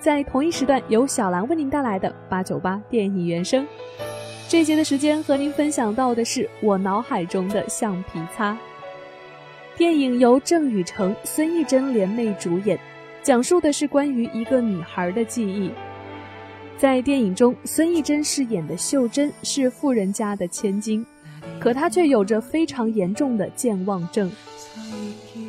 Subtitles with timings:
[0.00, 3.66] 在同一时段，由小兰为您带来的八九八电影原声。
[4.48, 8.56] 这节的时间和您分享到的是我脑海中的橡皮擦。
[9.76, 12.78] 电影由郑雨盛、孙艺珍联袂主演，
[13.22, 15.70] 讲述的是关于一个女孩的记忆。
[16.76, 21.04] 在电影中，孙艺珍饰演的秀珍是富人家的千金，
[21.58, 24.30] 可她却有着非常严重的健忘症。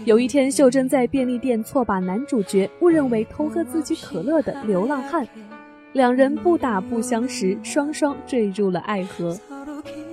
[0.09, 5.23] 有一天，秀珍在便利店错把男主角误认为偷喝自己可乐的流浪汉，
[5.94, 9.38] 两人不打不相识，双双坠入了爱河。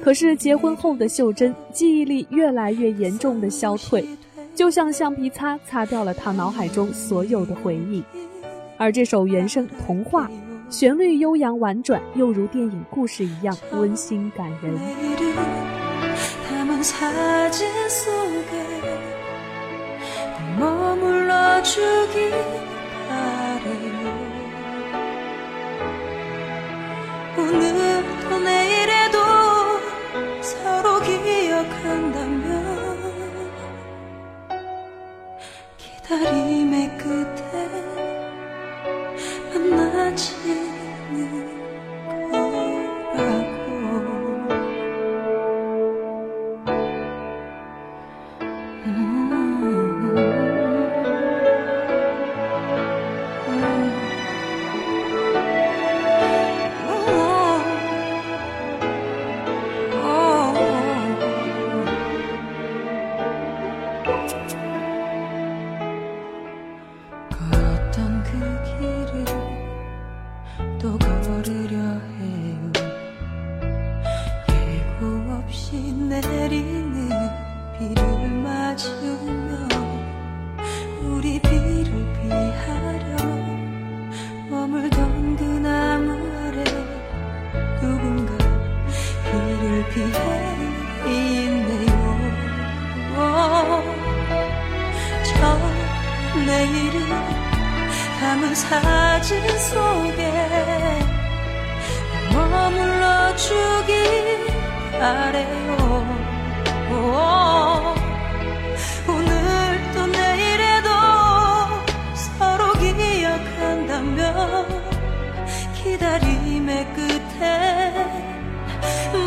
[0.02, 4.06] 可是结婚后的秀珍记忆力越来越严重的消退，
[4.54, 8.04] 就像橡皮擦擦掉了她脑海中所有的回忆。
[8.76, 10.28] 而这首原声《童话》，
[10.68, 14.78] 旋律悠扬婉转，又如电影故事一样温馨感人。
[16.50, 17.66] 他们擦肩
[21.66, 22.30] 주길
[23.08, 24.00] 바래요
[27.36, 28.75] 오늘도 내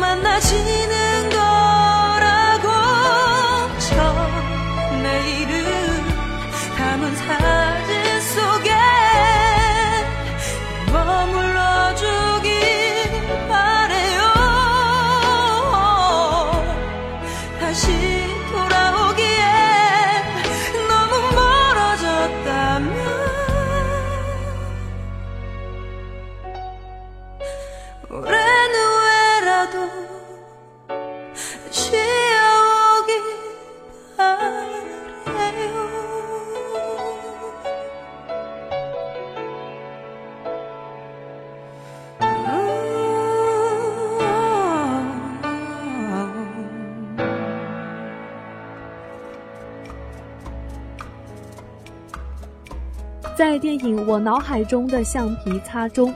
[0.00, 0.99] 만나지는
[53.40, 56.14] 在电影《我脑海中的橡皮擦》中，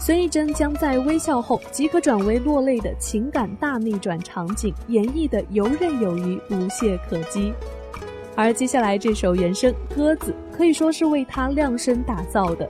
[0.00, 7.52] 孙艺珍将在微笑后即可转为落泪的情感大逆转场景演绎的游刃有余、无懈可击。
[8.34, 12.66] 而接下来这首原声《鸽子》可以说是为她量身打造的。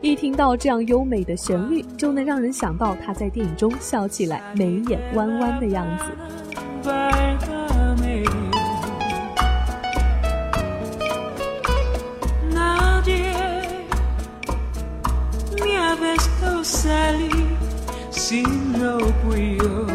[0.00, 7.75] 一听到这样优美的旋律，就能让人想到她在电影中笑起来眉眼弯弯的样子。
[16.66, 17.46] Salir
[18.10, 19.86] si no fui yo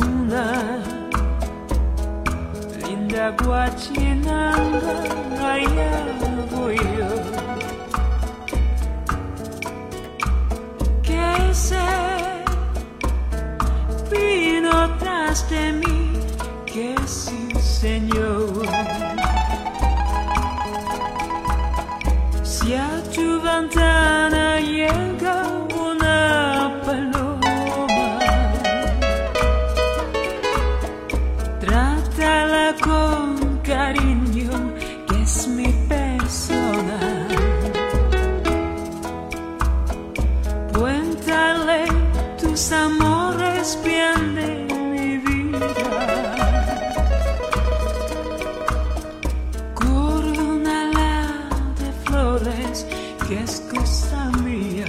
[0.00, 0.80] una
[2.82, 4.94] linda guachinanga
[5.52, 5.92] allá
[6.50, 7.12] voy yo
[11.02, 11.86] que se
[14.10, 16.20] vino tras de mí,
[16.64, 18.65] que sí, Señor.
[53.28, 54.86] Que es cosa mía.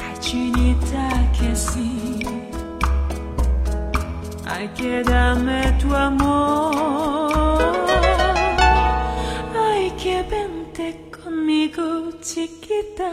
[0.00, 1.08] Ay, chinita
[1.38, 2.20] que sí.
[4.46, 7.62] Ay, que dame tu amor.
[9.54, 13.10] Ay, que vente conmigo, chiquita.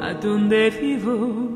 [0.00, 0.14] A
[0.80, 1.51] vivo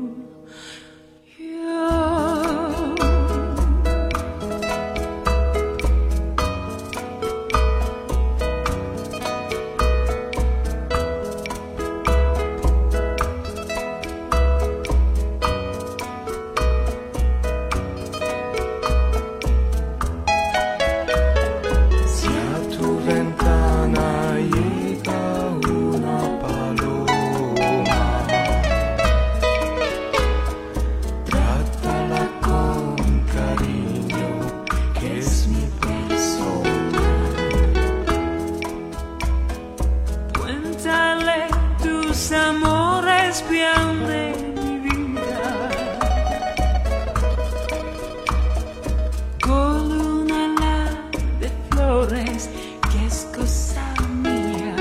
[52.07, 52.49] flores
[52.91, 53.83] que es cosa
[54.23, 54.75] mía.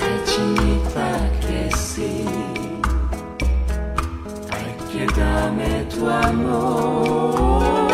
[0.00, 2.24] Ay, chinita que sí.
[4.50, 7.88] Ay, que dame tu amor.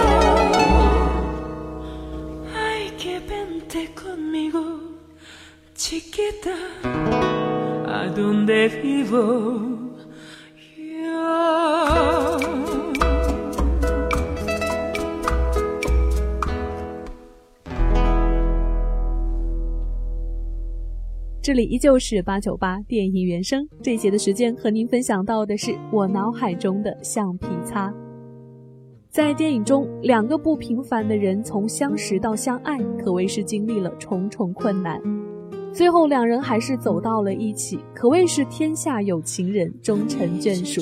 [2.57, 4.63] Ay, que vente conmigo,
[5.75, 6.57] chiquita,
[7.87, 9.64] a donde vivo
[21.45, 27.93] 这里依旧是八九八电影原声这一节的时间，和您分享到的是我脑海中的橡皮擦。
[29.11, 34.99] 在电影中，两个不平凡的人从相识到相爱，可谓是经历了重重困难，
[35.71, 40.81] 最后两人还是走到了一起，可谓是天下有情人终成眷属。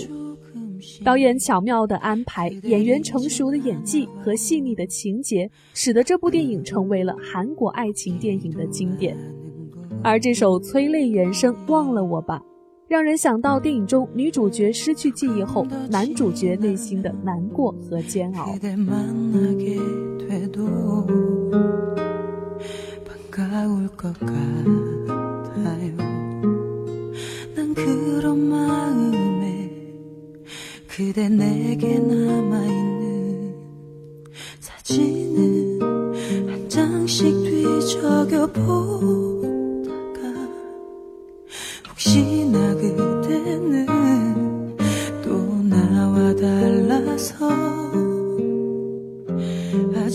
[1.02, 9.16] 导演巧妙的安排，演员成熟的演技和细腻的情节，使得这部电影成为了韩国爱情电影的经典。
[10.04, 12.38] 而这首催泪原声《忘了我吧》，
[12.88, 18.52] 让人想到电影中女主角失去记忆后，男主角内心的难过和煎熬。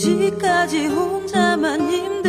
[0.08, 2.27] 아직까지 혼자만 힘들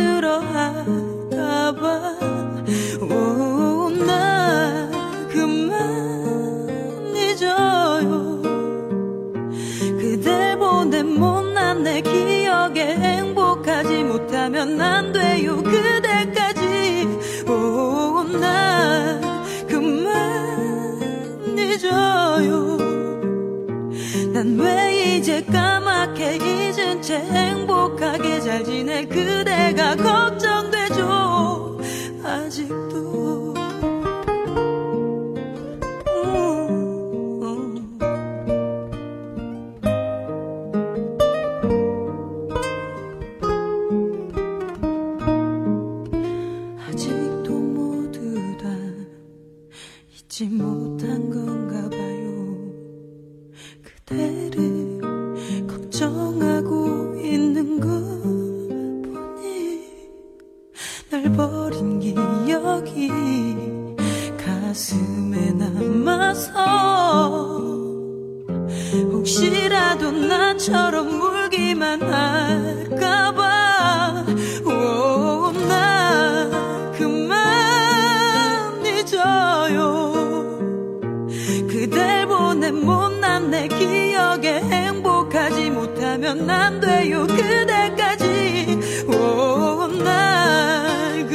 [86.49, 88.79] 안 돼요 그대까지.
[89.07, 91.27] 오날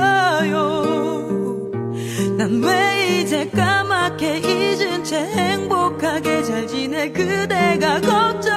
[0.00, 1.70] 그만해줘요.
[2.36, 8.49] 난 왜 이제 까맣게 잊은 채 행복하게 잘 지내 그대가 걱정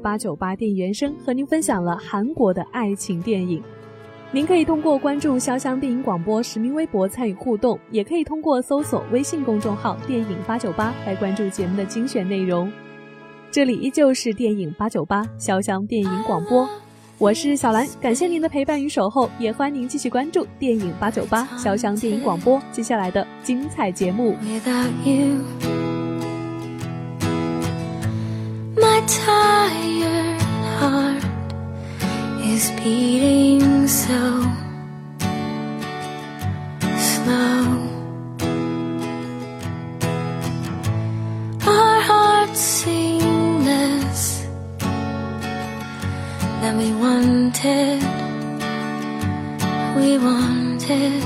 [0.00, 3.62] 八九八电影原声和您分享了韩国的爱情电影。
[4.32, 12.70] 您可以通过关注潇湘电影广播实名微博参与互动，也可以通过搜索微信公众号“电影八九八”来关注节目的精选内容。
[13.50, 16.68] 这里依旧是电影八九八潇湘电影广播，
[17.18, 24.36] 我是小兰，感谢您的陪伴与守候，也欢迎您继续关注电影八九八潇湘电影广播接下来的精彩节目。
[29.06, 30.42] Tired
[30.78, 31.24] heart
[32.44, 34.42] is beating so
[36.98, 37.62] slow.
[41.66, 44.46] Our hearts sing less
[46.60, 48.02] than we wanted.
[49.96, 51.22] We wanted.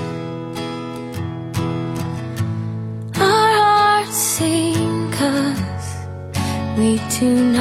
[3.17, 5.89] Our hearts sing cause
[6.79, 7.54] we do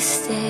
[0.00, 0.49] Stay.